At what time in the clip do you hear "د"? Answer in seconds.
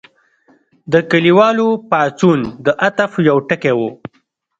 0.91-0.93, 2.65-2.67